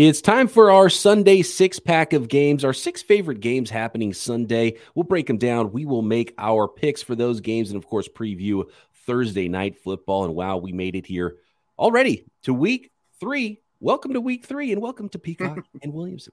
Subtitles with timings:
[0.00, 4.76] It's time for our Sunday six pack of games, our six favorite games happening Sunday.
[4.94, 5.72] We'll break them down.
[5.72, 8.70] We will make our picks for those games and, of course, preview
[9.06, 10.24] Thursday night football.
[10.24, 11.38] And wow, we made it here
[11.76, 13.60] already to week three.
[13.80, 16.32] Welcome to week three and welcome to Peacock and Williamson.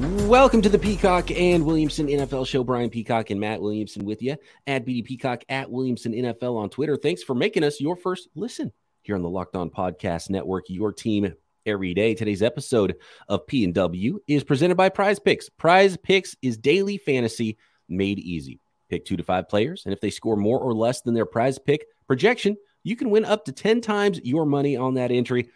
[0.00, 2.64] Welcome to the Peacock and Williamson NFL show.
[2.64, 6.96] Brian Peacock and Matt Williamson with you at BD Peacock at Williamson NFL on Twitter.
[6.96, 10.90] Thanks for making us your first listen here on the Locked On Podcast Network, your
[10.90, 11.34] team
[11.66, 12.14] every day.
[12.14, 12.96] Today's episode
[13.28, 15.50] of P and W is presented by Prize Picks.
[15.50, 18.58] Prize Picks is daily fantasy made easy.
[18.88, 21.58] Pick two to five players, and if they score more or less than their prize
[21.58, 25.50] pick projection, you can win up to 10 times your money on that entry.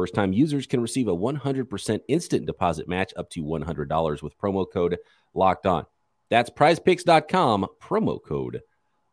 [0.00, 4.64] First time users can receive a 100% instant deposit match up to $100 with promo
[4.72, 4.96] code
[5.34, 5.84] locked on.
[6.30, 8.62] That's prizepicks.com, promo code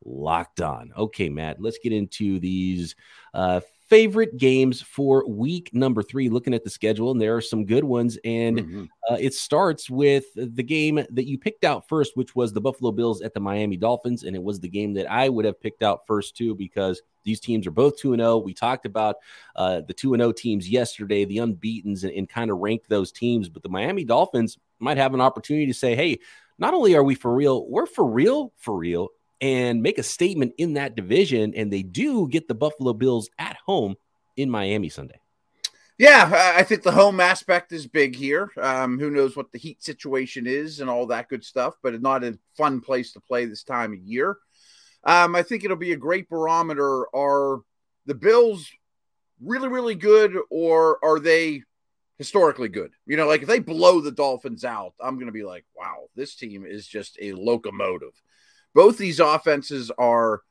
[0.06, 0.94] locked on.
[0.96, 2.96] Okay, Matt, let's get into these
[3.34, 6.30] uh, favorite games for week number three.
[6.30, 8.18] Looking at the schedule, and there are some good ones.
[8.24, 8.84] And mm-hmm.
[9.10, 12.92] uh, it starts with the game that you picked out first, which was the Buffalo
[12.92, 14.24] Bills at the Miami Dolphins.
[14.24, 17.40] And it was the game that I would have picked out first, too, because these
[17.40, 18.38] teams are both 2 0.
[18.38, 19.18] We talked about
[19.56, 23.50] uh, the 2 0 teams yesterday, the unbeatens, and, and kind of ranked those teams.
[23.50, 26.20] But the Miami Dolphins might have an opportunity to say, hey,
[26.60, 29.10] not only are we for real, we're for real, for real,
[29.42, 31.54] and make a statement in that division.
[31.56, 33.96] And they do get the Buffalo Bills at home
[34.36, 35.20] in Miami Sunday.
[35.98, 38.52] Yeah, I think the home aspect is big here.
[38.62, 42.04] Um, who knows what the heat situation is and all that good stuff, but it's
[42.04, 44.38] not a fun place to play this time of year.
[45.04, 47.08] Um, I think it'll be a great barometer.
[47.16, 47.62] Are
[48.06, 48.70] the Bills
[49.42, 51.64] really, really good, or are they
[52.20, 52.92] historically good?
[53.08, 56.10] You know, like if they blow the Dolphins out, I'm going to be like, wow,
[56.16, 58.14] this team is just a locomotive.
[58.78, 60.44] Both these offenses are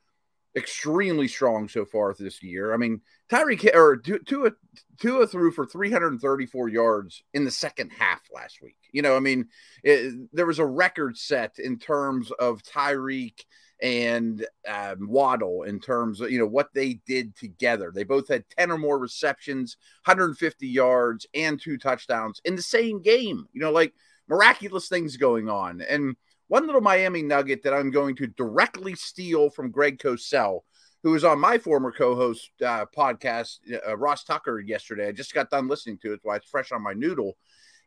[0.53, 2.73] extremely strong so far this year.
[2.73, 2.99] I mean,
[3.31, 4.51] Tyreek or Tua
[4.99, 8.75] Tua threw for 334 yards in the second half last week.
[8.91, 9.47] You know, I mean,
[9.81, 13.45] it, there was a record set in terms of Tyreek
[13.81, 17.93] and um, Waddle in terms of you know what they did together.
[17.95, 23.01] They both had 10 or more receptions, 150 yards, and two touchdowns in the same
[23.01, 23.47] game.
[23.53, 23.93] You know, like
[24.27, 25.79] miraculous things going on.
[25.79, 26.17] And
[26.47, 30.61] one little Miami nugget that I'm going to directly steal from Greg Cosell,
[31.03, 35.07] who was on my former co-host uh, podcast, uh, Ross Tucker, yesterday.
[35.07, 37.37] I just got done listening to it, so it's fresh on my noodle.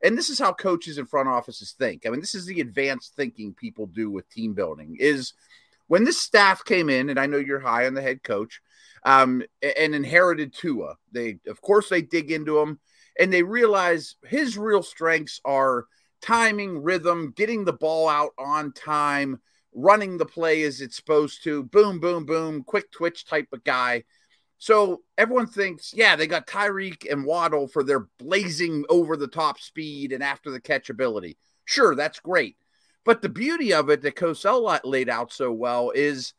[0.03, 2.07] And this is how coaches and front offices think.
[2.07, 4.97] I mean, this is the advanced thinking people do with team building.
[4.99, 5.35] Is
[5.89, 8.61] when this staff came in, and I know you're high on the head coach,
[9.05, 10.97] um, and inherited Tua.
[11.13, 12.79] They, of course, they dig into him,
[13.19, 15.87] and they realize his real strengths are–
[16.21, 19.41] timing, rhythm, getting the ball out on time,
[19.75, 24.05] running the play as it's supposed to, boom, boom, boom, quick twitch type of guy.
[24.59, 29.59] So everyone thinks, yeah, they got Tyreek and Waddle for their blazing over the top
[29.59, 31.39] speed and after the catch ability.
[31.65, 32.57] Sure, that's great.
[33.05, 36.35] But the beauty of it that Cosell laid out so well is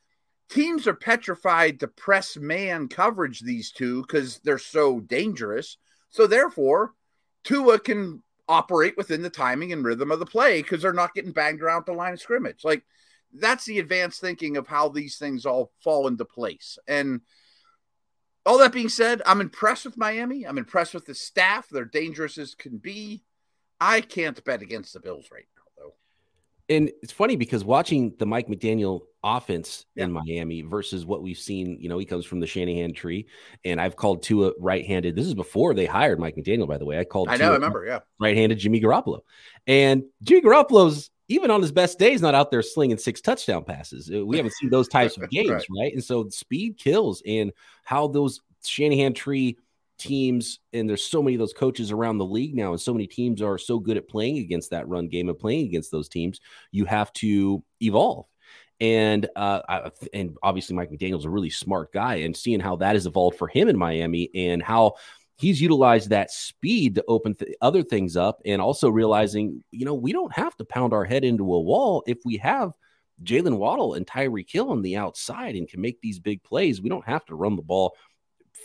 [0.49, 5.77] teams are petrified to press man coverage these two because they're so dangerous.
[6.09, 6.93] So therefore,
[7.43, 11.31] Tua can operate within the timing and rhythm of the play because they're not getting
[11.31, 12.63] banged around the line of scrimmage.
[12.63, 12.83] Like
[13.33, 16.77] that's the advanced thinking of how these things all fall into place.
[16.87, 17.21] And
[18.45, 20.45] all that being said, I'm impressed with Miami.
[20.45, 21.67] I'm impressed with the staff.
[21.69, 23.23] They're dangerous as can be.
[23.79, 25.60] I can't bet against the Bills right now.
[26.71, 30.05] And it's funny because watching the Mike McDaniel offense yeah.
[30.05, 31.77] in Miami versus what we've seen.
[31.79, 33.27] You know, he comes from the Shanahan tree,
[33.63, 35.15] and I've called Tua right-handed.
[35.15, 36.99] This is before they hired Mike McDaniel, by the way.
[36.99, 37.29] I called.
[37.29, 39.21] I know, I remember, yeah, right-handed Jimmy Garoppolo,
[39.67, 44.11] and Jimmy Garoppolo's even on his best days not out there slinging six touchdown passes.
[44.13, 45.67] Uh, we haven't seen those types of games, right.
[45.79, 45.93] right?
[45.93, 47.51] And so speed kills, and
[47.83, 49.57] how those Shanahan tree
[50.01, 53.07] teams and there's so many of those coaches around the league now and so many
[53.07, 56.39] teams are so good at playing against that run game and playing against those teams
[56.71, 58.25] you have to evolve
[58.81, 62.95] And uh, I, and obviously Mike McDaniel's a really smart guy, and seeing how that
[62.95, 64.93] has evolved for him in Miami and how
[65.37, 69.93] he's utilized that speed to open th- other things up, and also realizing, you know,
[69.93, 72.71] we don't have to pound our head into a wall if we have
[73.23, 76.81] Jaylen Waddle and Tyreek Hill on the outside and can make these big plays.
[76.81, 77.93] We don't have to run the ball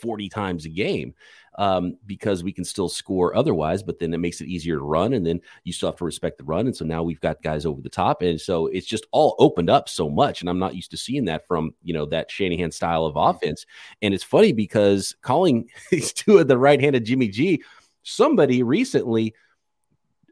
[0.01, 1.13] 40 times a game
[1.57, 5.13] um, because we can still score otherwise, but then it makes it easier to run.
[5.13, 6.67] And then you still have to respect the run.
[6.67, 8.21] And so now we've got guys over the top.
[8.21, 10.41] And so it's just all opened up so much.
[10.41, 13.65] And I'm not used to seeing that from, you know, that Shanahan style of offense.
[14.01, 17.63] And it's funny because calling these two of the right handed Jimmy G,
[18.03, 19.33] somebody recently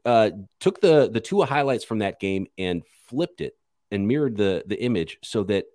[0.06, 0.30] uh,
[0.60, 3.58] took the, the Tua highlights from that game and flipped it
[3.92, 5.66] and mirrored the, the image so that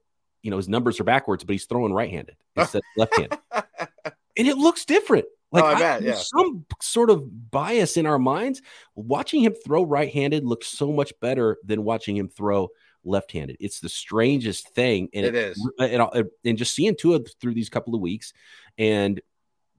[0.42, 4.56] you know his numbers are backwards, but he's throwing right-handed instead of left-handed, and it
[4.56, 5.26] looks different.
[5.52, 6.14] Oh, like oh, bet, yeah.
[6.14, 8.62] some sort of bias in our minds.
[8.94, 12.68] Watching him throw right-handed looks so much better than watching him throw
[13.02, 13.56] left-handed.
[13.58, 15.70] It's the strangest thing, and it, it is.
[15.80, 18.32] And, and just seeing Tua through these couple of weeks,
[18.78, 19.20] and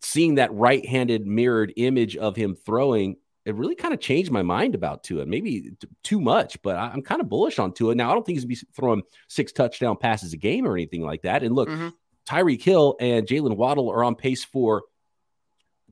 [0.02, 3.16] seeing that right-handed mirrored image of him throwing
[3.46, 5.26] it really kind of changed my mind about Tua.
[5.26, 7.96] Maybe t- too much, but I, am kind of bullish on Tua.
[7.96, 10.74] Now, I don't think he's going to be throwing six touchdown passes a game or
[10.74, 11.44] anything like that.
[11.44, 11.90] And look, mm-hmm.
[12.28, 14.84] Tyreek Hill and Jaylen Waddle are on pace for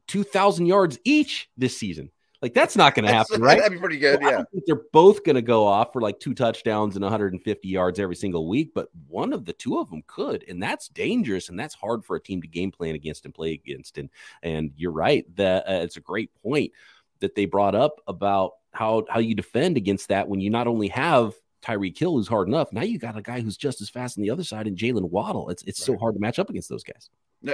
[0.07, 2.11] 2,000 yards each this season.
[2.41, 3.57] Like, that's not going to happen, right?
[3.57, 4.21] That'd be pretty good.
[4.21, 4.43] yeah.
[4.65, 8.47] they're both going to go off for like two touchdowns and 150 yards every single
[8.47, 10.45] week, but one of the two of them could.
[10.47, 11.49] And that's dangerous.
[11.49, 13.97] And that's hard for a team to game plan against and play against.
[13.97, 14.09] And,
[14.41, 15.25] and you're right.
[15.35, 16.71] That uh, it's a great point
[17.21, 20.87] that they brought up about how how you defend against that when you not only
[20.89, 24.17] have Tyreek Hill who's hard enough, now you got a guy who's just as fast
[24.17, 25.49] on the other side and Jaylen Waddle.
[25.49, 25.85] It's it's right.
[25.95, 27.09] so hard to match up against those guys.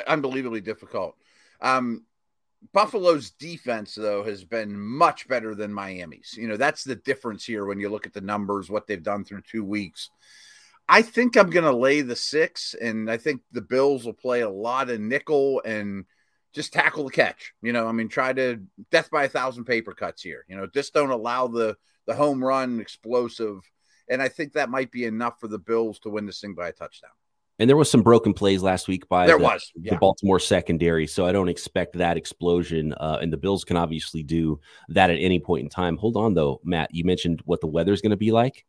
[0.07, 1.15] Unbelievably difficult.
[1.61, 2.05] Um,
[2.73, 6.35] Buffalo's defense, though, has been much better than Miami's.
[6.37, 9.23] You know, that's the difference here when you look at the numbers, what they've done
[9.23, 10.09] through two weeks.
[10.87, 14.41] I think I'm going to lay the six, and I think the Bills will play
[14.41, 16.05] a lot of nickel and
[16.55, 17.53] just tackle the catch.
[17.61, 20.45] You know, I mean, try to death by a thousand paper cuts here.
[20.47, 23.59] You know, just don't allow the the home run explosive.
[24.09, 26.69] And I think that might be enough for the Bills to win this thing by
[26.69, 27.11] a touchdown.
[27.57, 29.93] And there was some broken plays last week by there the, was yeah.
[29.93, 32.93] the Baltimore secondary, so I don't expect that explosion.
[32.93, 34.59] Uh, and the Bills can obviously do
[34.89, 35.97] that at any point in time.
[35.97, 36.93] Hold on though, Matt.
[36.93, 38.65] You mentioned what the weather's going to be like.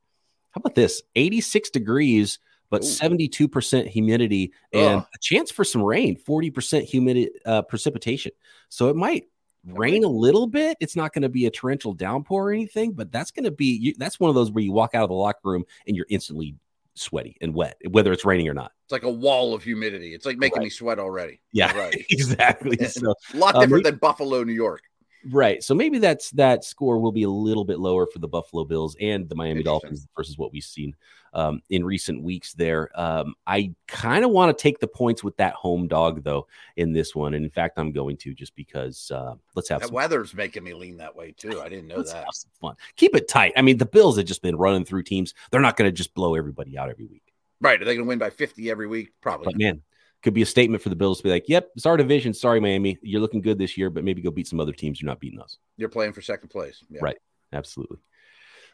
[0.52, 1.02] How about this?
[1.16, 2.38] 86 degrees
[2.70, 2.86] but Ooh.
[2.86, 5.06] 72% humidity and Ugh.
[5.14, 8.32] a chance for some rain, 40% humidity uh, precipitation.
[8.68, 9.24] So it might
[9.64, 10.76] rain a little bit.
[10.80, 13.76] It's not going to be a torrential downpour or anything, but that's going to be
[13.76, 16.06] you, that's one of those where you walk out of the locker room and you're
[16.08, 16.56] instantly
[16.94, 18.72] sweaty and wet, whether it's raining or not.
[18.84, 20.14] It's like a wall of humidity.
[20.14, 20.64] It's like making right.
[20.64, 21.40] me sweat already.
[21.52, 22.06] Yeah, right.
[22.10, 22.76] exactly.
[22.86, 24.82] So, a lot different um, than Buffalo, New York.
[25.30, 25.62] Right.
[25.62, 28.96] So maybe that's that score will be a little bit lower for the Buffalo Bills
[29.00, 30.94] and the Miami Dolphins versus what we've seen
[31.32, 32.90] um, in recent weeks there.
[32.94, 36.46] Um, I kind of want to take the points with that home dog though
[36.76, 39.90] in this one, and in fact, I'm going to just because uh, let's have that
[39.90, 41.60] weather's making me lean that way too.
[41.60, 42.26] I didn't know that.
[42.32, 42.76] Some fun.
[42.96, 43.52] Keep it tight.
[43.56, 45.34] I mean, the Bills have just been running through teams.
[45.50, 47.32] They're not going to just blow everybody out every week.
[47.60, 47.80] Right.
[47.80, 49.12] Are they going to win by 50 every week?
[49.20, 49.46] Probably.
[49.46, 49.82] But man,
[50.26, 52.34] could be a statement for the Bills to be like, "Yep, it's our division.
[52.34, 55.00] Sorry, Miami, you're looking good this year, but maybe go beat some other teams.
[55.00, 55.58] You're not beating us.
[55.76, 56.98] You're playing for second place, yeah.
[57.00, 57.16] right?
[57.52, 57.98] Absolutely.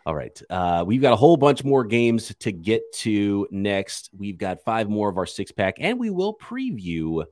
[0.06, 4.08] All right, uh, we've got a whole bunch more games to get to next.
[4.16, 7.22] We've got five more of our six pack, and we will preview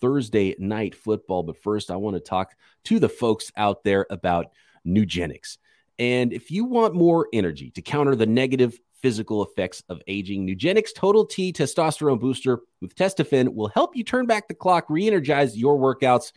[0.00, 1.42] Thursday night football.
[1.42, 2.54] But first, I want to talk
[2.84, 4.52] to the folks out there about
[4.86, 5.58] Nugenix.
[5.98, 10.46] And if you want more energy to counter the negative physical effects of aging.
[10.46, 15.06] Nugenix Total T Testosterone Booster with Testofen will help you turn back the clock, re
[15.06, 16.32] energize your workouts,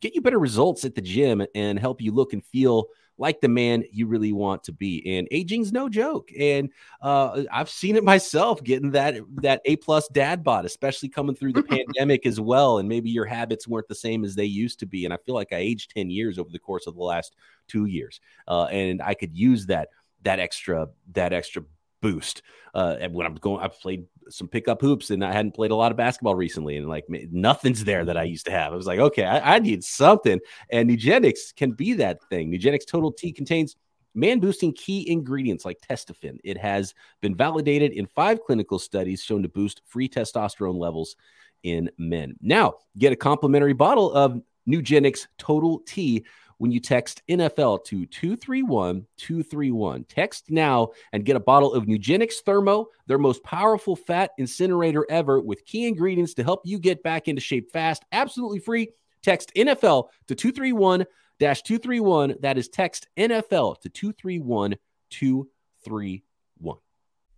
[0.00, 2.88] get you better results at the gym, and help you look and feel
[3.18, 5.16] like the man you really want to be.
[5.16, 6.30] And aging's no joke.
[6.38, 11.36] And uh, I've seen it myself getting that that A plus dad bod, especially coming
[11.36, 11.62] through the
[11.96, 12.78] pandemic as well.
[12.78, 15.04] And maybe your habits weren't the same as they used to be.
[15.04, 17.36] And I feel like I aged 10 years over the course of the last
[17.68, 18.20] two years.
[18.48, 19.90] Uh, and I could use that
[20.22, 21.62] that extra that extra
[22.02, 22.42] boost.
[22.74, 25.90] Uh, when I'm going, I've played some pickup hoops and I hadn't played a lot
[25.90, 28.72] of basketball recently, and like nothing's there that I used to have.
[28.72, 30.38] I was like, okay, I, I need something,
[30.70, 32.52] and Nugenix can be that thing.
[32.52, 33.76] Nugenix Total T contains
[34.14, 36.36] man boosting key ingredients like testofen.
[36.44, 41.16] It has been validated in five clinical studies shown to boost free testosterone levels
[41.62, 42.36] in men.
[42.40, 46.24] Now, get a complimentary bottle of Nugenix Total T
[46.62, 50.04] when you text NFL to 231 231.
[50.04, 55.40] Text now and get a bottle of Nugenix Thermo, their most powerful fat incinerator ever,
[55.40, 58.04] with key ingredients to help you get back into shape fast.
[58.12, 58.90] Absolutely free.
[59.24, 61.04] Text NFL to 231
[61.40, 62.36] 231.
[62.42, 64.76] That is text NFL to 231
[65.10, 66.76] 231.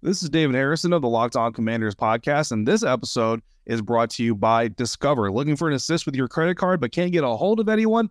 [0.03, 4.11] This is David Harrison of the Locked On Commanders podcast, and this episode is brought
[4.11, 5.33] to you by Discover.
[5.33, 8.11] Looking for an assist with your credit card but can't get a hold of anyone?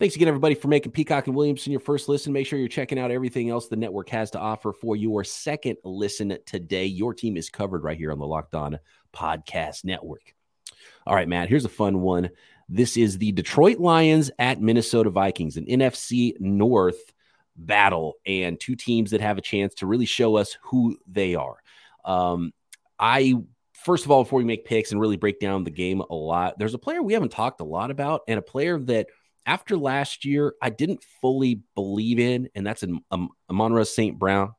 [0.00, 2.32] Thanks again, everybody, for making Peacock and Williamson your first listen.
[2.32, 5.76] Make sure you're checking out everything else the network has to offer for your second
[5.84, 6.86] listen today.
[6.86, 8.78] Your team is covered right here on the Locked On
[9.12, 10.34] Podcast Network.
[11.06, 12.30] All right, Matt, here's a fun one.
[12.66, 17.12] This is the Detroit Lions at Minnesota Vikings, an NFC North
[17.54, 21.58] battle, and two teams that have a chance to really show us who they are.
[22.06, 22.54] Um,
[22.98, 23.34] I
[23.74, 26.58] first of all, before we make picks and really break down the game a lot,
[26.58, 29.08] there's a player we haven't talked a lot about, and a player that
[29.46, 33.30] after last year I didn't fully believe in, and that's in um,
[33.84, 34.18] St.
[34.18, 34.54] Brown.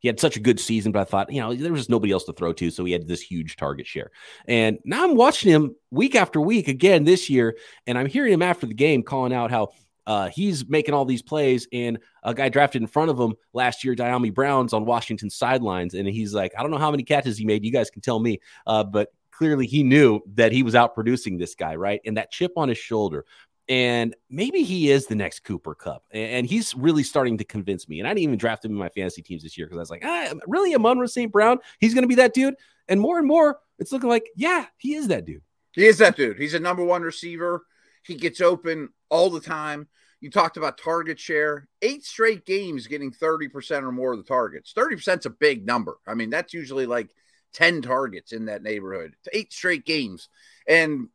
[0.00, 2.12] He had such a good season, but I thought, you know, there was just nobody
[2.12, 4.12] else to throw to, so he had this huge target share.
[4.46, 7.56] And now I'm watching him week after week again this year,
[7.86, 9.70] and I'm hearing him after the game calling out how
[10.06, 13.84] uh, he's making all these plays, and a guy drafted in front of him last
[13.84, 17.36] year, Dyami Brown's on Washington sidelines, and he's like, I don't know how many catches
[17.36, 17.64] he made.
[17.64, 19.08] You guys can tell me, uh, but
[19.38, 22.00] clearly he knew that he was out producing this guy, right?
[22.04, 23.24] And that chip on his shoulder.
[23.68, 26.04] And maybe he is the next Cooper Kupp.
[26.10, 27.98] And he's really starting to convince me.
[27.98, 29.90] And I didn't even draft him in my fantasy teams this year because I was
[29.90, 30.74] like, ah, really?
[30.74, 31.30] Amon-Ra St.
[31.30, 31.58] Brown?
[31.78, 32.54] He's going to be that dude?
[32.88, 35.42] And more and more, it's looking like, yeah, he is that dude.
[35.72, 36.38] He is that dude.
[36.38, 37.66] He's a number one receiver.
[38.02, 39.86] He gets open all the time.
[40.20, 44.72] You talked about target share, eight straight games getting 30% or more of the targets.
[44.76, 45.98] 30% is a big number.
[46.06, 47.10] I mean, that's usually like
[47.52, 50.28] 10 targets in that neighborhood, eight straight games.
[50.66, 51.08] And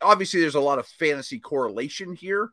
[0.00, 2.50] obviously, there's a lot of fantasy correlation here,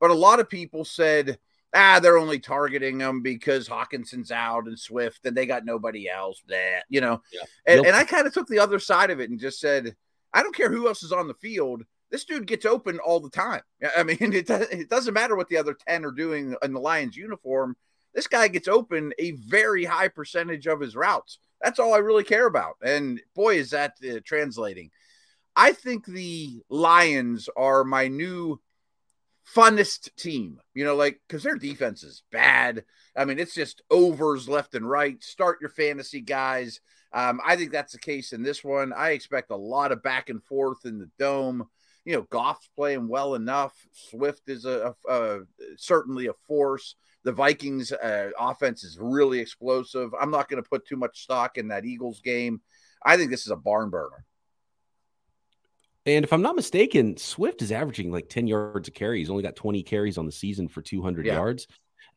[0.00, 1.38] but a lot of people said,
[1.74, 6.42] ah, they're only targeting them because Hockenson's out and Swift and they got nobody else.
[6.48, 7.42] That, you know, yeah.
[7.66, 9.94] and, and I kind of took the other side of it and just said,
[10.32, 13.30] I don't care who else is on the field this dude gets open all the
[13.30, 13.62] time.
[13.96, 17.16] I mean, it, it doesn't matter what the other 10 are doing in the Lions
[17.16, 17.76] uniform.
[18.14, 21.38] This guy gets open a very high percentage of his routes.
[21.62, 22.74] That's all I really care about.
[22.82, 24.90] And boy, is that uh, translating.
[25.56, 28.60] I think the Lions are my new
[29.54, 32.84] funnest team, you know, like because their defense is bad.
[33.16, 35.22] I mean, it's just overs left and right.
[35.22, 36.80] Start your fantasy guys.
[37.12, 38.92] Um, I think that's the case in this one.
[38.92, 41.68] I expect a lot of back and forth in the dome
[42.04, 43.74] you know, Goff's playing well enough.
[43.92, 45.40] Swift is a, a, a
[45.76, 46.96] certainly a force.
[47.24, 50.10] The Vikings uh, offense is really explosive.
[50.18, 52.62] I'm not going to put too much stock in that Eagles game.
[53.04, 54.24] I think this is a barn burner.
[56.06, 59.18] And if I'm not mistaken, Swift is averaging like 10 yards a carry.
[59.18, 61.34] He's only got 20 carries on the season for 200 yeah.
[61.34, 61.66] yards.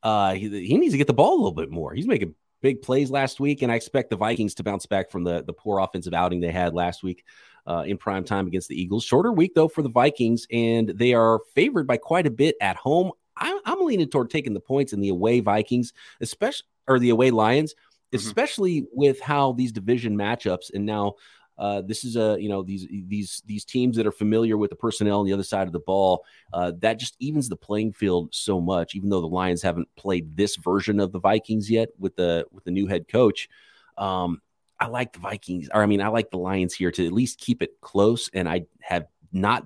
[0.02, 1.94] Uh, he, he needs to get the ball a little bit more.
[1.94, 5.24] He's making big plays last week, and I expect the Vikings to bounce back from
[5.24, 7.25] the, the poor offensive outing they had last week
[7.68, 9.04] uh, in prime time against the Eagles.
[9.04, 12.78] Shorter week, though, for the Vikings, and they are favored by quite a bit at
[12.78, 13.12] home.
[13.38, 17.32] I'm, I'm leaning toward taking the points in the away Vikings, especially or the away
[17.32, 18.18] Lions, mm-hmm.
[18.18, 21.16] especially with how these division matchups and now
[21.58, 24.76] uh, this is a you know these these these teams that are familiar with the
[24.76, 26.26] personnel on the other side of the ball.
[26.52, 28.96] Uh, that just evens the playing field so much.
[28.96, 32.64] Even though the Lions haven't played this version of the Vikings yet with the with
[32.64, 33.50] the new head coach,
[33.98, 34.42] um,
[34.80, 37.40] I like the Vikings, or I mean, I like the Lions here to at least
[37.40, 38.30] keep it close.
[38.34, 39.66] And I have not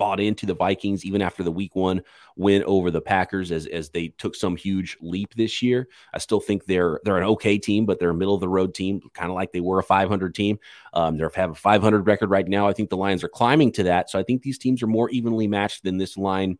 [0.00, 2.00] bought into the Vikings even after the week one
[2.34, 5.88] win over the Packers as, as they took some huge leap this year.
[6.14, 8.74] I still think they're they're an okay team, but they're a middle of the road
[8.74, 10.58] team, kind of like they were a 500 team.
[10.94, 12.66] Um, they have a 500 record right now.
[12.66, 14.08] I think the Lions are climbing to that.
[14.08, 16.58] So I think these teams are more evenly matched than this line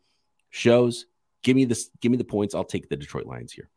[0.50, 1.06] shows.
[1.42, 2.54] Give me this, give me the points.
[2.54, 3.70] I'll take the Detroit Lions here.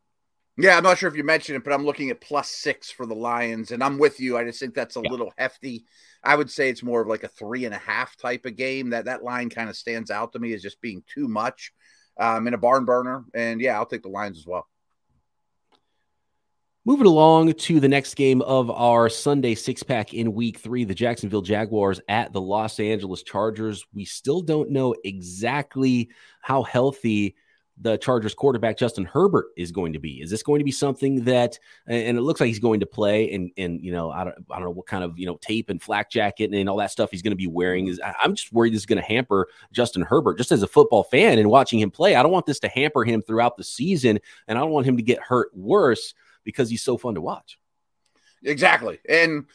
[0.56, 3.06] Yeah, I'm not sure if you mentioned it, but I'm looking at plus six for
[3.06, 4.38] the Lions, and I'm with you.
[4.38, 5.10] I just think that's a yeah.
[5.10, 5.84] little hefty.
[6.22, 8.90] I would say it's more of like a three and a half type of game.
[8.90, 11.72] That that line kind of stands out to me as just being too much
[12.20, 13.24] um, in a barn burner.
[13.34, 14.68] And yeah, I'll take the Lions as well.
[16.86, 20.94] Moving along to the next game of our Sunday six pack in week three, the
[20.94, 23.86] Jacksonville Jaguars at the Los Angeles Chargers.
[23.94, 26.10] We still don't know exactly
[26.42, 27.36] how healthy
[27.76, 30.20] the Chargers quarterback Justin Herbert is going to be.
[30.20, 33.32] Is this going to be something that, and it looks like he's going to play,
[33.32, 35.70] and and you know I don't I don't know what kind of you know tape
[35.70, 37.88] and flak jacket and, and all that stuff he's going to be wearing.
[37.88, 41.02] Is I'm just worried this is going to hamper Justin Herbert just as a football
[41.02, 42.14] fan and watching him play.
[42.14, 44.96] I don't want this to hamper him throughout the season, and I don't want him
[44.96, 46.14] to get hurt worse
[46.44, 47.58] because he's so fun to watch.
[48.44, 49.46] Exactly, and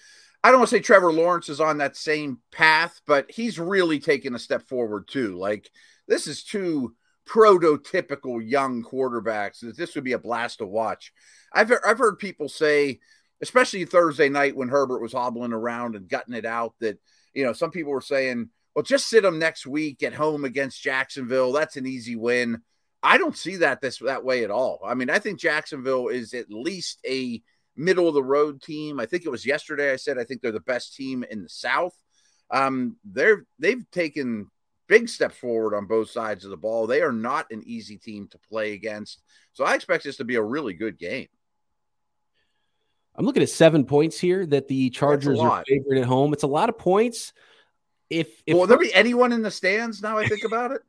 [0.43, 3.99] I don't want to say Trevor Lawrence is on that same path, but he's really
[3.99, 5.37] taken a step forward too.
[5.37, 5.69] Like
[6.07, 6.95] this is two
[7.29, 9.59] prototypical young quarterbacks.
[9.75, 11.13] This would be a blast to watch.
[11.53, 12.99] I've I've heard people say,
[13.41, 16.99] especially Thursday night when Herbert was hobbling around and gutting it out, that
[17.33, 20.81] you know some people were saying, "Well, just sit him next week at home against
[20.81, 21.51] Jacksonville.
[21.51, 22.61] That's an easy win."
[23.01, 24.79] I don't see that this that way at all.
[24.85, 27.41] I mean, I think Jacksonville is at least a
[27.75, 28.99] middle of the road team.
[28.99, 31.49] I think it was yesterday I said I think they're the best team in the
[31.49, 31.95] South.
[32.51, 34.49] Um, they're they've taken
[34.89, 36.87] big steps forward on both sides of the ball.
[36.87, 39.21] They are not an easy team to play against.
[39.53, 41.27] So I expect this to be a really good game.
[43.15, 46.33] I'm looking at seven points here that the Chargers are favored at home.
[46.33, 47.31] It's a lot of points.
[48.09, 50.17] If, if will there be anyone in the stands now?
[50.17, 50.81] I think about it.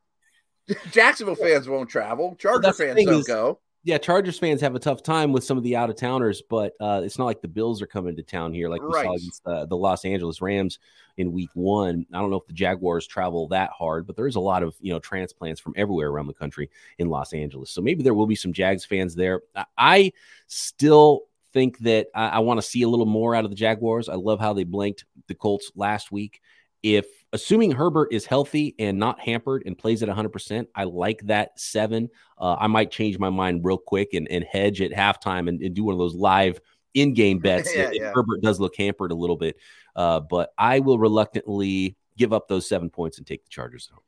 [0.90, 2.35] Jacksonville fans won't travel.
[2.37, 5.57] Charger well, fans don't is, go yeah, Chargers fans have a tough time with some
[5.57, 8.23] of the out of towners, but uh, it's not like the Bills are coming to
[8.23, 9.05] town here like we right.
[9.05, 10.79] saw against uh, the Los Angeles Rams
[11.17, 12.05] in Week One.
[12.13, 14.75] I don't know if the Jaguars travel that hard, but there is a lot of
[14.81, 16.69] you know transplants from everywhere around the country
[16.99, 19.43] in Los Angeles, so maybe there will be some Jags fans there.
[19.79, 20.13] I
[20.47, 21.23] still
[21.55, 24.11] think that I, I want to see a little more out of the Jaguars.
[24.11, 26.43] I love how they blanked the Colts last week.
[26.83, 31.59] If assuming Herbert is healthy and not hampered and plays at 100%, I like that
[31.59, 32.09] seven.
[32.39, 35.75] Uh, I might change my mind real quick and, and hedge at halftime and, and
[35.75, 36.61] do one of those live
[36.95, 38.13] in game bets yeah, if, yeah.
[38.15, 39.57] Herbert does look hampered a little bit.
[39.95, 44.03] Uh, but I will reluctantly give up those seven points and take the Chargers home.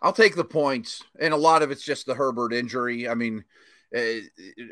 [0.00, 1.02] I'll take the points.
[1.18, 3.08] And a lot of it's just the Herbert injury.
[3.08, 3.44] I mean,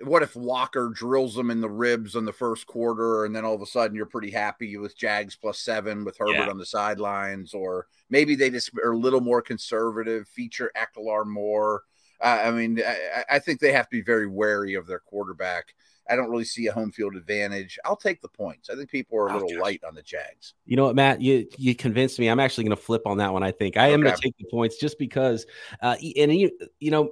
[0.03, 3.55] what if Walker drills them in the ribs in the first quarter, and then all
[3.55, 6.51] of a sudden you're pretty happy with Jags plus seven with Herbert yeah.
[6.51, 11.83] on the sidelines, or maybe they just are a little more conservative, feature Ekeler more.
[12.21, 15.75] Uh, I mean, I, I, think they have to be very wary of their quarterback.
[16.09, 17.79] I don't really see a home field advantage.
[17.85, 18.71] I'll take the points.
[18.71, 20.55] I think people are a little oh, light on the Jags.
[20.65, 21.21] You know what, Matt?
[21.21, 22.29] You you convinced me.
[22.29, 23.43] I'm actually going to flip on that one.
[23.43, 25.47] I think I am going to take the points just because,
[25.83, 27.11] uh, and you you know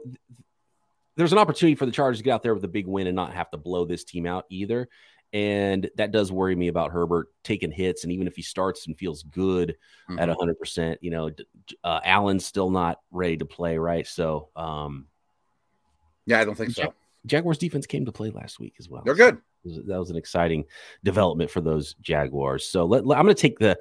[1.16, 3.16] there's an opportunity for the Chargers to get out there with a big win and
[3.16, 4.88] not have to blow this team out either.
[5.32, 8.04] And that does worry me about Herbert taking hits.
[8.04, 9.76] And even if he starts and feels good
[10.08, 10.18] mm-hmm.
[10.18, 11.30] at 100%, you know,
[11.82, 14.06] uh, Allen's still not ready to play, right?
[14.06, 15.06] So, um,
[16.26, 16.94] yeah, I don't think so.
[17.26, 19.02] Jaguars defense came to play last week as well.
[19.04, 19.38] They're good.
[19.66, 20.66] So that was an exciting
[21.02, 22.66] development for those Jaguars.
[22.66, 23.78] So let, let, I'm going to take the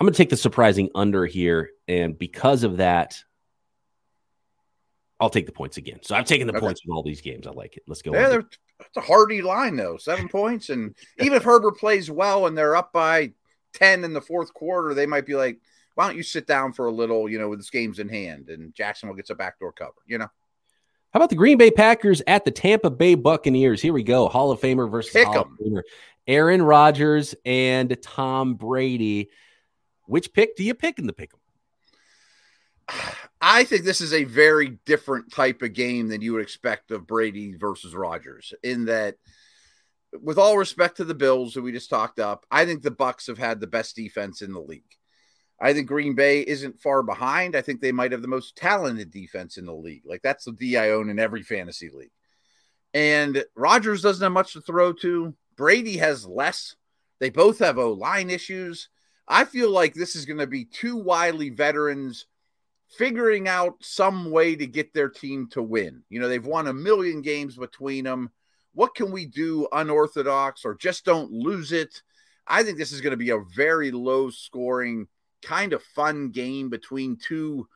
[0.00, 3.22] I'm going to take the surprising under here, and because of that,
[5.20, 6.00] I'll take the points again.
[6.02, 6.60] So I've taken the okay.
[6.60, 7.46] points in all these games.
[7.46, 7.84] I like it.
[7.86, 8.12] Let's go.
[8.12, 8.40] Yeah,
[8.80, 9.96] it's a hardy line though.
[9.96, 13.32] Seven points, and even if Herbert plays well and they're up by
[13.72, 15.58] ten in the fourth quarter, they might be like,
[15.94, 18.48] "Why don't you sit down for a little?" You know, with this game's in hand,
[18.48, 19.94] and Jacksonville gets a backdoor cover.
[20.06, 20.28] You know.
[21.12, 23.80] How about the Green Bay Packers at the Tampa Bay Buccaneers?
[23.80, 24.28] Here we go.
[24.28, 25.56] Hall of Famer versus Pick Hall em.
[25.60, 25.82] of Famer.
[26.26, 29.30] Aaron Rodgers and Tom Brady.
[30.06, 31.40] Which pick do you pick in the pick 'em?
[33.40, 37.06] I think this is a very different type of game than you would expect of
[37.06, 38.54] Brady versus Rodgers.
[38.62, 39.16] In that,
[40.22, 43.26] with all respect to the Bills that we just talked up, I think the Bucks
[43.26, 44.82] have had the best defense in the league.
[45.60, 47.56] I think Green Bay isn't far behind.
[47.56, 50.02] I think they might have the most talented defense in the league.
[50.04, 52.10] Like that's the D I own in every fantasy league.
[52.92, 55.34] And Rodgers doesn't have much to throw to.
[55.56, 56.74] Brady has less.
[57.20, 58.88] They both have O line issues.
[59.26, 62.26] I feel like this is going to be two wily veterans
[62.96, 66.02] figuring out some way to get their team to win.
[66.08, 68.30] You know, they've won a million games between them.
[68.72, 72.02] What can we do unorthodox or just don't lose it?
[72.46, 75.06] I think this is going to be a very low scoring,
[75.42, 77.68] kind of fun game between two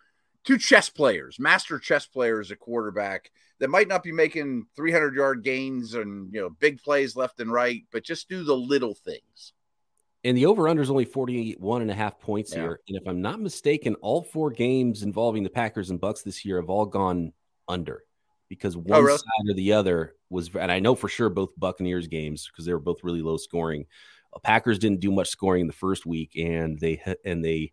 [0.44, 5.44] two chess players, master chess players at quarterback that might not be making 300 yard
[5.44, 9.52] gains and you know big plays left and right, but just do the little things.
[10.28, 12.60] And the over under is only 41 and a half points yeah.
[12.60, 12.80] here.
[12.86, 16.60] And if I'm not mistaken, all four games involving the Packers and Bucks this year
[16.60, 17.32] have all gone
[17.66, 18.02] under
[18.50, 19.16] because oh, one oh, really?
[19.16, 22.74] side or the other was, and I know for sure both Buccaneers games because they
[22.74, 23.86] were both really low scoring.
[24.34, 27.72] Uh, Packers didn't do much scoring the first week, and they and they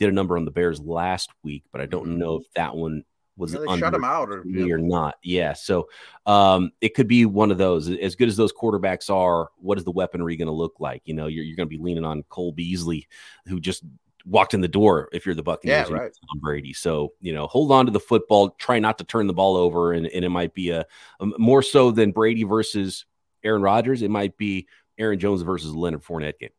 [0.00, 2.18] did a number on the Bears last week, but I don't mm-hmm.
[2.18, 3.04] know if that one
[3.36, 4.74] was yeah, shut him out or, yeah.
[4.74, 5.14] or not.
[5.22, 5.54] Yeah.
[5.54, 5.88] So
[6.26, 7.90] um, it could be one of those.
[7.90, 11.02] As good as those quarterbacks are, what is the weaponry going to look like?
[11.06, 13.08] You know, you're, you're going to be leaning on Cole Beasley,
[13.46, 13.84] who just
[14.24, 16.12] walked in the door if you're the Buccaneers yeah, right.
[16.12, 16.72] Tom Brady.
[16.72, 19.92] So, you know, hold on to the football, try not to turn the ball over.
[19.92, 20.86] And, and it might be a,
[21.20, 23.04] a more so than Brady versus
[23.42, 24.02] Aaron Rodgers.
[24.02, 24.68] It might be
[24.98, 26.50] Aaron Jones versus Leonard Fournette game.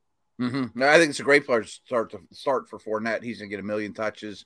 [0.42, 0.80] Mm-hmm.
[0.80, 3.24] No, I think it's a great player to start to start for Fournette.
[3.24, 4.46] He's going to get a million touches.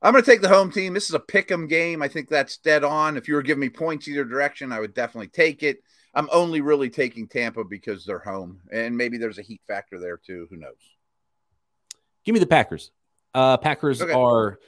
[0.00, 0.94] I'm going to take the home team.
[0.94, 2.02] This is a pick 'em game.
[2.02, 3.16] I think that's dead on.
[3.16, 5.82] If you were giving me points either direction, I would definitely take it.
[6.14, 10.16] I'm only really taking Tampa because they're home, and maybe there's a heat factor there
[10.16, 10.46] too.
[10.50, 10.76] Who knows?
[12.24, 12.90] Give me the Packers.
[13.34, 14.12] Uh, Packers Okay.
[14.12, 14.58] are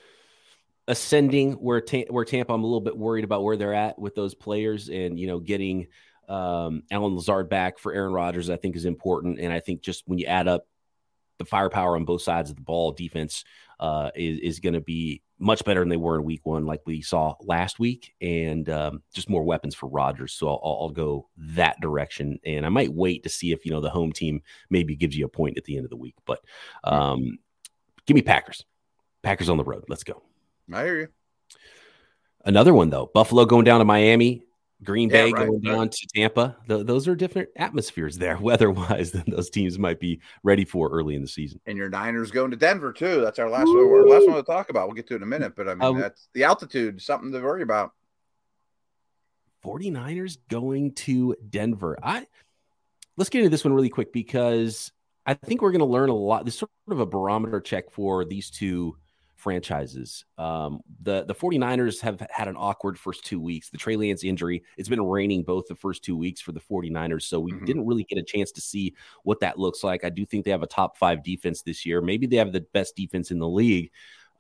[0.89, 2.53] ascending where Ta- where Tampa.
[2.53, 5.39] I'm a little bit worried about where they're at with those players, and you know,
[5.41, 5.87] getting
[6.29, 9.41] um, Allen Lazard back for Aaron Rodgers, I think is important.
[9.41, 10.67] And I think just when you add up
[11.39, 13.45] the firepower on both sides of the ball, defense
[13.81, 16.83] uh, is is going to be much better than they were in Week One, like
[16.85, 20.35] we saw last week, and um, just more weapons for Rodgers.
[20.35, 23.81] So I'll, I'll go that direction, and I might wait to see if you know
[23.81, 26.15] the home team maybe gives you a point at the end of the week.
[26.27, 26.41] But
[26.85, 27.39] um,
[28.07, 28.65] give me Packers.
[29.23, 29.85] Packers on the road.
[29.89, 30.23] Let's go.
[30.73, 31.09] I hear you.
[32.45, 33.11] Another one though.
[33.13, 34.43] Buffalo going down to Miami.
[34.83, 35.93] Green Yeah, Bay right, going right.
[35.93, 36.57] to Tampa.
[36.69, 41.15] Th- those are different atmospheres there, weather-wise, than those teams might be ready for early
[41.15, 41.61] in the season.
[41.67, 43.21] And your Niners going to Denver too.
[43.21, 43.77] That's our last one.
[43.77, 44.89] Our last one to talk about.
[44.89, 47.31] We'll get to it in a minute, but I mean Uh, that's the altitude, something
[47.33, 47.93] to worry about.
[49.65, 51.99] 49ers going to Denver.
[52.03, 52.27] I
[53.17, 54.91] let's get into this one really quick because
[55.27, 56.47] I think we're going to learn a lot.
[56.47, 58.97] This is sort of a barometer check for these two
[59.41, 60.25] franchises.
[60.39, 63.71] Um, the the 49ers have had an awkward first two weeks.
[63.71, 67.23] The Trey Lance injury, it's been raining both the first two weeks for the 49ers.
[67.23, 67.67] So we Mhm.
[67.67, 70.05] didn't really get a chance to see what that looks like.
[70.05, 72.01] I do think they have a top five defense this year.
[72.01, 73.91] Maybe they have the best defense in the league.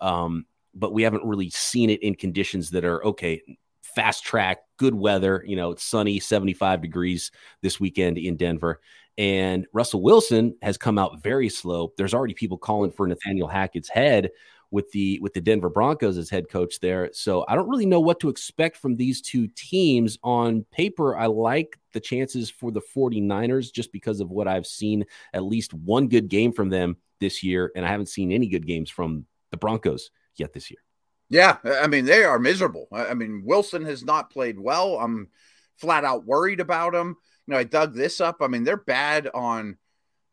[0.00, 3.42] Um, but we haven't really seen it in conditions that are okay
[3.82, 5.42] fast track, good weather.
[5.44, 8.80] You know, it's sunny, 75 degrees this weekend in Denver.
[9.18, 11.92] And Russell Wilson has come out very slow.
[11.96, 14.30] There's already people calling for Nathaniel Hackett's head
[14.70, 17.10] with the with the Denver Broncos as head coach there.
[17.12, 20.18] So I don't really know what to expect from these two teams.
[20.22, 25.04] On paper, I like the chances for the 49ers just because of what I've seen
[25.32, 28.66] at least one good game from them this year and I haven't seen any good
[28.66, 30.80] games from the Broncos yet this year.
[31.28, 32.88] Yeah, I mean they are miserable.
[32.92, 34.98] I mean Wilson has not played well.
[34.98, 35.28] I'm
[35.76, 37.16] flat out worried about him.
[37.46, 38.36] You know, I dug this up.
[38.40, 39.78] I mean they're bad on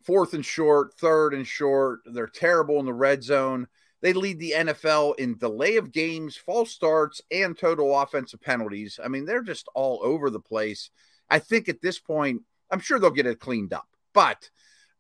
[0.04, 2.00] fourth and short, third and short.
[2.06, 3.68] They're terrible in the red zone.
[4.02, 9.00] They lead the NFL in delay of games, false starts, and total offensive penalties.
[9.04, 10.90] I mean, they're just all over the place.
[11.30, 14.50] I think at this point, I'm sure they'll get it cleaned up, but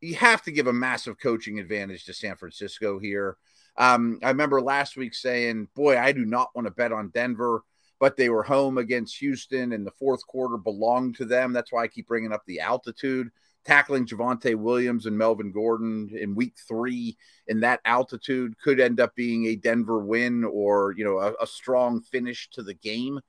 [0.02, 3.38] you have to give a massive coaching advantage to San Francisco here.
[3.78, 7.64] Um, I remember last week saying, Boy, I do not want to bet on Denver,
[8.00, 11.54] but they were home against Houston, and the fourth quarter belonged to them.
[11.54, 13.30] That's why I keep bringing up the altitude.
[13.68, 19.14] Tackling Javonte Williams and Melvin Gordon in week three in that altitude could end up
[19.16, 23.20] being a Denver win or, you know, a, a strong finish to the game.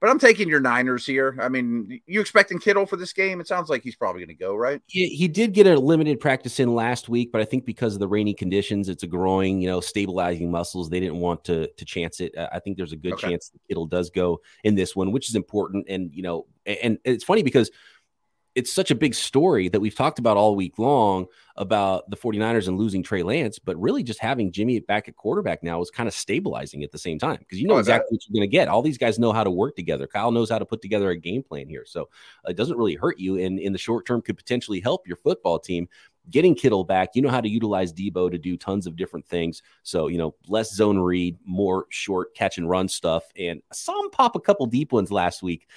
[0.00, 1.36] But I'm taking your Niners here.
[1.40, 3.40] I mean, you expecting Kittle for this game?
[3.40, 4.80] It sounds like he's probably going to go, right?
[4.86, 8.00] He, he did get a limited practice in last week, but I think because of
[8.00, 10.88] the rainy conditions, it's a growing, you know, stabilizing muscles.
[10.88, 12.32] They didn't want to to chance it.
[12.38, 13.30] I think there's a good Okay.
[13.30, 15.86] chance that Kittle does go in this one, which is important.
[15.88, 17.68] And you know, a- and it's funny because
[18.58, 22.66] it's such a big story that we've talked about all week long about the 49ers
[22.66, 26.08] and losing Trey Lance, but really just having Jimmy back at quarterback now is kind
[26.08, 28.52] of stabilizing at the same time because you know Oh, exactly what you're going to
[28.52, 28.66] get.
[28.66, 30.08] All these guys know how to work together.
[30.08, 31.84] Kyle knows how to put together a game plan here.
[31.86, 32.08] So
[32.44, 35.18] uh, it doesn't really hurt you and in the short term could potentially help your
[35.18, 35.88] football team.
[36.30, 39.62] Getting Kittle back, you know how to utilize Deebo to do tons of different things.
[39.82, 43.24] So, you know, less zone read, more short catch and run stuff.
[43.38, 45.68] And some pop a couple deep ones last week.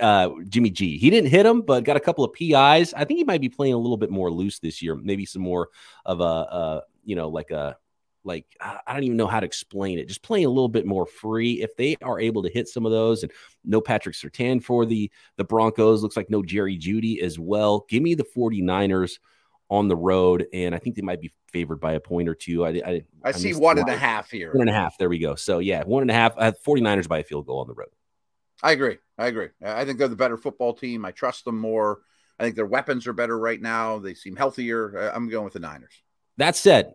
[0.00, 0.98] Uh, Jimmy G.
[0.98, 2.94] He didn't hit him, but got a couple of PIs.
[2.94, 4.96] I think he might be playing a little bit more loose this year.
[4.96, 5.68] Maybe some more
[6.04, 7.76] of a, uh, you know, like a,
[8.24, 10.08] like I I don't even know how to explain it.
[10.08, 11.62] Just playing a little bit more free.
[11.62, 13.32] If they are able to hit some of those, and
[13.64, 17.84] no Patrick Surtain for the the Broncos, looks like no Jerry Jeudy as well.
[17.88, 19.18] Give me the 49ers
[19.70, 22.64] on the road, and I think they might be favored by a point or two.
[22.64, 24.52] I I, I, see one and a half here.
[24.52, 24.98] One and a half.
[24.98, 25.34] There we go.
[25.34, 26.34] So yeah, one and a half.
[26.36, 27.88] Uh, 49ers by a field goal on the road.
[28.62, 28.98] I agree.
[29.18, 29.48] I agree.
[29.64, 31.04] I think they're the better football team.
[31.04, 32.00] I trust them more.
[32.38, 33.98] I think their weapons are better right now.
[33.98, 35.10] They seem healthier.
[35.14, 36.02] I'm going with the Niners.
[36.36, 36.94] That said,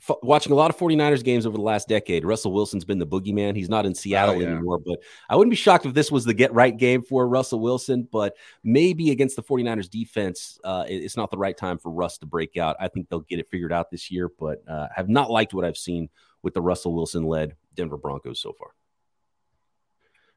[0.00, 3.06] f- watching a lot of 49ers games over the last decade, Russell Wilson's been the
[3.06, 3.56] boogeyman.
[3.56, 4.48] He's not in Seattle Oh, yeah.
[4.48, 7.60] anymore, but I wouldn't be shocked if this was the get right game for Russell
[7.60, 11.90] Wilson, but maybe against the 49ers defense, uh, it- it's not the right time for
[11.90, 12.76] Russ to break out.
[12.80, 15.64] I think they'll get it figured out this year, but uh, have not liked what
[15.64, 16.08] I've seen
[16.42, 18.68] with the Russell Wilson led Denver Broncos so far.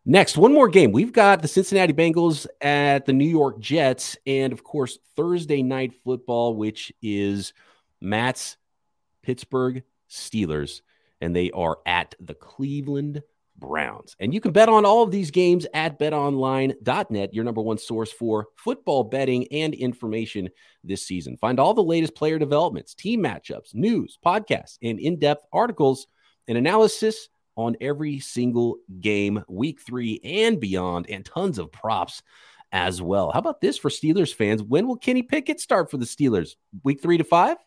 [0.04, 0.92] Next, one more game.
[0.92, 5.94] We've got the Cincinnati Bengals at the New York Jets, and of course, Thursday night
[6.04, 7.54] football, which is
[8.02, 8.58] Matt's
[9.24, 10.82] Pittsburgh Steelers,
[11.20, 13.22] and they are at the Cleveland
[13.58, 14.16] Browns.
[14.20, 18.12] And you can bet on all of these games at betonline.net, your number one source
[18.12, 20.50] for football betting and information
[20.84, 21.38] this season.
[21.38, 26.08] Find all the latest player developments, team matchups, news, podcasts, and in depth articles
[26.48, 32.24] and analysis on every single game, week three and beyond, and tons of props
[32.72, 33.32] as well.
[33.32, 34.64] How about this for Steelers fans?
[34.64, 36.56] When will Kenny Pickett start for the Steelers?
[36.84, 37.58] Week three to five?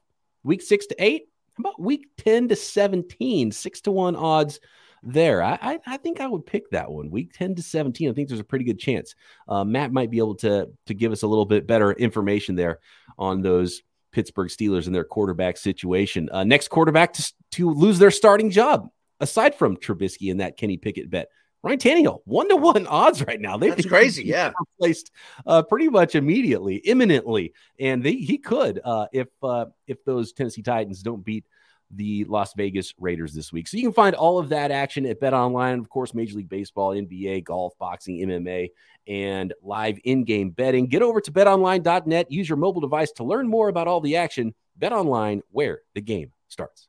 [0.43, 1.29] Week six to eight?
[1.57, 3.53] How about week 10 to 17?
[3.53, 4.61] Six to one odds
[5.03, 5.43] there.
[5.43, 7.11] I, I, I, think I would pick that one.
[7.11, 8.11] Week 10 to 17.
[8.11, 9.15] I think there's a pretty good chance.
[9.49, 12.81] Uh, Matt might be able to, to give us a little bit better information there
[13.19, 16.29] on those Pittsburgh Steelers and their quarterback situation.
[16.33, 18.89] Uh, next quarterback to, to lose their starting job,
[19.21, 21.29] aside from Trubisky and that Kenny Pickett bet.
[21.65, 23.57] Ryan Tannehill, one to one odds right now.
[23.57, 24.25] They That's crazy.
[24.25, 25.11] Yeah, replaced
[25.47, 30.61] uh, pretty much immediately, imminently, and they, he could uh, if uh, if those Tennessee
[30.61, 31.47] Titans don't beat
[31.91, 33.67] the Las Vegas Raiders this week.
[33.67, 36.49] So you can find all of that action at Bet Online, of course, Major League
[36.49, 38.71] Baseball, NBA, golf, boxing, MMA,
[39.07, 40.87] and live in-game betting.
[40.87, 42.31] Get over to betonline.net.
[42.31, 44.55] Use your mobile device to learn more about all the action.
[44.77, 46.89] Bet Online, where the game starts.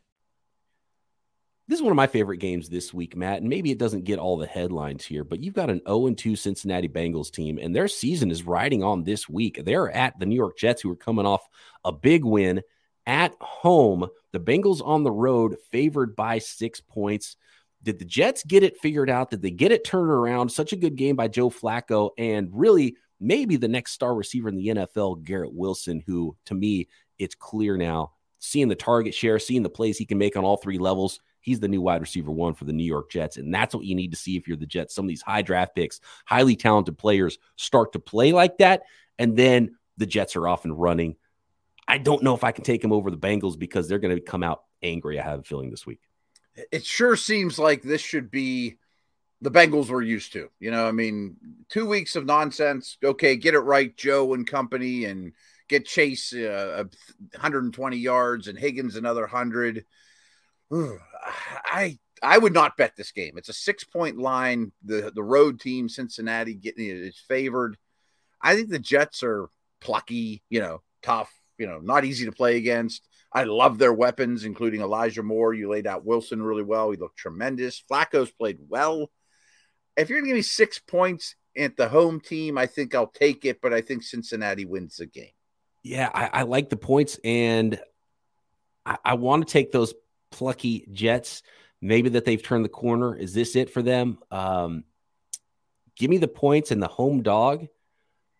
[1.71, 3.39] This is one of my favorite games this week, Matt.
[3.39, 6.35] And maybe it doesn't get all the headlines here, but you've got an 0 2
[6.35, 9.61] Cincinnati Bengals team, and their season is riding on this week.
[9.63, 11.47] They're at the New York Jets, who are coming off
[11.85, 12.61] a big win
[13.05, 14.05] at home.
[14.33, 17.37] The Bengals on the road, favored by six points.
[17.81, 19.29] Did the Jets get it figured out?
[19.29, 20.49] Did they get it turned around?
[20.49, 24.57] Such a good game by Joe Flacco, and really maybe the next star receiver in
[24.57, 29.63] the NFL, Garrett Wilson, who to me, it's clear now, seeing the target share, seeing
[29.63, 32.53] the plays he can make on all three levels He's the new wide receiver one
[32.53, 33.37] for the New York Jets.
[33.37, 34.95] And that's what you need to see if you're the Jets.
[34.95, 38.83] Some of these high draft picks, highly talented players start to play like that.
[39.17, 41.15] And then the Jets are off and running.
[41.87, 44.21] I don't know if I can take them over the Bengals because they're going to
[44.21, 45.19] come out angry.
[45.19, 45.99] I have a feeling this week.
[46.71, 48.77] It sure seems like this should be
[49.41, 50.49] the Bengals we're used to.
[50.59, 51.37] You know, I mean,
[51.69, 52.97] two weeks of nonsense.
[53.03, 55.33] Okay, get it right, Joe and company, and
[55.67, 56.83] get Chase uh,
[57.31, 59.85] 120 yards and Higgins another 100.
[60.71, 63.33] I I would not bet this game.
[63.37, 64.71] It's a six point line.
[64.83, 67.77] The the road team, Cincinnati, getting it is favored.
[68.41, 69.49] I think the Jets are
[69.81, 73.07] plucky, you know, tough, you know, not easy to play against.
[73.33, 75.53] I love their weapons, including Elijah Moore.
[75.53, 76.91] You laid out Wilson really well.
[76.91, 77.83] He looked tremendous.
[77.89, 79.09] Flacco's played well.
[79.95, 83.07] If you're going to give me six points at the home team, I think I'll
[83.07, 85.31] take it, but I think Cincinnati wins the game.
[85.83, 87.79] Yeah, I, I like the points, and
[88.85, 89.93] I, I want to take those
[90.31, 91.43] plucky Jets.
[91.81, 93.15] Maybe that they've turned the corner.
[93.15, 94.19] Is this it for them?
[94.29, 94.83] Um,
[95.95, 97.67] give me the points and the home dog,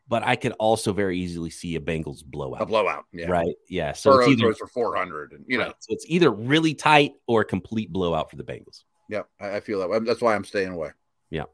[0.07, 2.61] but I could also very easily see a Bengals blowout.
[2.61, 3.27] A blowout, yeah.
[3.27, 3.93] Right, yeah.
[3.93, 5.69] So Burrow it's either for four hundred, and you right.
[5.69, 8.83] know, so it's either really tight or a complete blowout for the Bengals.
[9.09, 9.99] Yeah, I feel that way.
[9.99, 10.89] That's why I'm staying away.
[11.29, 11.45] Yeah,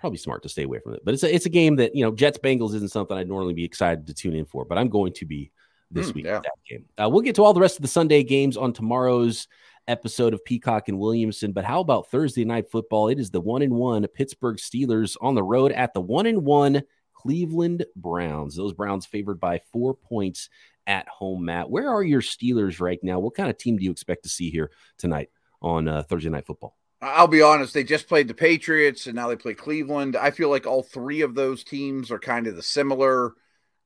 [0.00, 1.02] probably smart to stay away from it.
[1.04, 3.54] But it's a, it's a game that you know Jets Bengals isn't something I'd normally
[3.54, 5.50] be excited to tune in for, but I'm going to be
[5.90, 6.40] this mm, week yeah.
[6.40, 6.84] that game.
[6.96, 9.48] Uh, we'll get to all the rest of the Sunday games on tomorrow's
[9.86, 11.52] episode of Peacock and Williamson.
[11.52, 13.08] But how about Thursday night football?
[13.08, 16.44] It is the one and one Pittsburgh Steelers on the road at the one and
[16.44, 16.82] one
[17.14, 18.54] Cleveland Browns.
[18.54, 20.50] Those Browns favored by four points
[20.86, 21.46] at home.
[21.46, 23.18] Matt, where are your Steelers right now?
[23.18, 26.46] What kind of team do you expect to see here tonight on uh, Thursday night
[26.46, 26.76] football?
[27.00, 30.16] I'll be honest, they just played the Patriots and now they play Cleveland.
[30.16, 33.34] I feel like all three of those teams are kind of the similar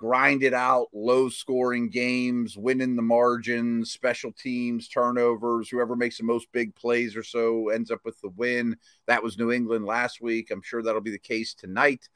[0.02, 5.68] grind it out, low scoring games, winning the margins, special teams, turnovers.
[5.68, 8.76] Whoever makes the most big plays or so ends up with the win.
[9.06, 10.50] That was New England last week.
[10.50, 12.08] I'm sure that'll be the case tonight.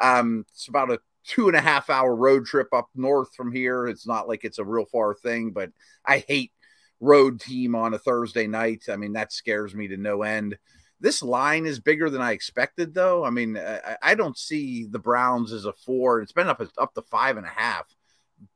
[0.00, 3.88] Um, it's about a two and a half hour road trip up north from here.
[3.88, 5.70] It's not like it's a real far thing, but
[6.02, 6.50] I hate
[6.98, 8.84] road team on a Thursday night.
[8.90, 10.56] I mean, that scares me to no end.
[11.00, 13.24] This line is bigger than I expected, though.
[13.24, 16.20] I mean, I, I don't see the Browns as a four.
[16.20, 17.84] It's been up up to five and a half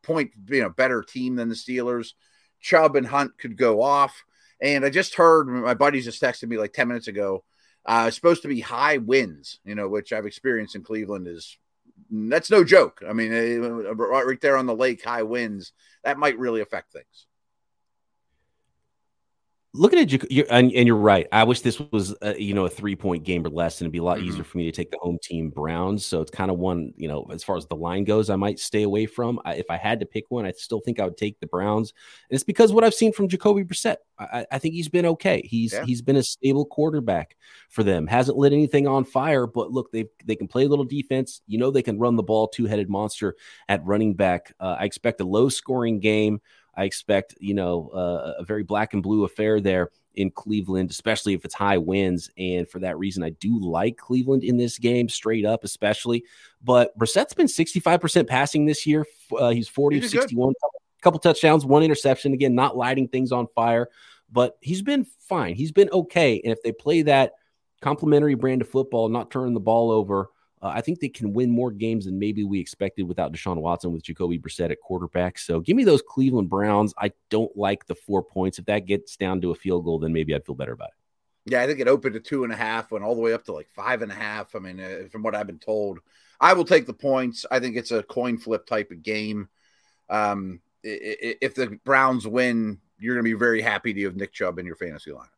[0.03, 2.13] point, you know, better team than the Steelers.
[2.61, 4.25] Chubb and Hunt could go off.
[4.61, 7.45] And I just heard my buddies just texted me like 10 minutes ago.
[7.87, 11.57] Uh, supposed to be high winds, you know, which I've experienced in Cleveland is
[12.11, 13.03] that's no joke.
[13.09, 15.73] I mean, eh, right there on the lake, high winds,
[16.05, 17.28] that might really affect things.
[19.75, 21.27] Looking at you and, and, you're right.
[21.31, 23.93] I wish this was a, you know a three point game or less and it'd
[23.93, 24.29] be a lot mm-hmm.
[24.29, 26.07] easier for me to take the home team browns.
[26.07, 28.59] So it's kind of one you know as far as the line goes i might
[28.59, 29.41] stay away from.
[29.45, 31.93] I, if i had to pick one i still think i would take the browns.
[32.31, 33.97] And it's because what i've seen from jacoby brissett.
[34.19, 35.43] I, I think he's been okay.
[35.45, 35.85] He's yeah.
[35.85, 37.37] he's been a stable quarterback
[37.69, 38.07] for them.
[38.07, 41.43] Hasn't lit anything on fire but look they they can play a little defense.
[41.47, 43.37] You know they can run the ball two-headed monster
[43.69, 44.53] at running back.
[44.59, 46.41] Uh, i expect a low scoring game
[46.79, 51.35] I expect, you know, uh, a very black and blue affair there in Cleveland, especially
[51.35, 52.31] if it's high winds.
[52.39, 56.23] And for that reason, I do like Cleveland in this game, straight up, especially.
[56.63, 59.05] But Brissett's been 65% passing this year.
[59.37, 62.33] Uh, he's 40 he's 61, couple, couple touchdowns, one interception.
[62.33, 63.89] Again, not lighting things on fire,
[64.31, 65.57] but he's been fine.
[65.57, 66.41] He's been okay.
[66.45, 67.33] And if they play that
[67.81, 71.51] complementary brand of football, not turning the ball over, uh, I think they can win
[71.51, 75.39] more games than maybe we expected without Deshaun Watson with Jacoby Brissett at quarterback.
[75.39, 76.95] So give me those Cleveland Browns.
[76.99, 78.59] I don't like the four points.
[78.59, 81.53] If that gets down to a field goal, then maybe I'd feel better about it.
[81.53, 83.45] Yeah, I think it opened to two and a half, went all the way up
[83.45, 84.55] to like five and a half.
[84.55, 86.01] I mean, uh, from what I've been told,
[86.41, 87.47] I will take the points.
[87.51, 89.49] I think it's a coin flip type of game.
[90.11, 94.59] Um, if the Browns win, you're going to be very happy to have Nick Chubb
[94.59, 95.29] in your fantasy line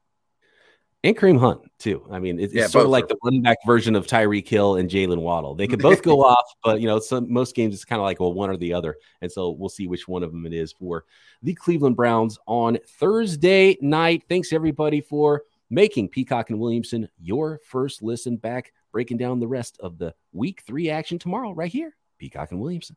[1.02, 2.06] and Kareem Hunt too.
[2.10, 4.88] I mean, it's, yeah, sort of like the running back version of Tyreek Hill and
[4.88, 5.54] Jaylen Waddle.
[5.54, 8.20] They could both go off, but you know, some most games it's kind of like
[8.20, 10.72] well, one or the other, and so we'll see which one of them it is
[10.72, 11.04] for
[11.42, 14.24] the Cleveland Browns on Thursday night.
[14.28, 19.78] Thanks everybody for making Peacock and Williamson your first listen back, breaking down the rest
[19.80, 22.96] of the Week Three action tomorrow right here, Peacock and Williamson.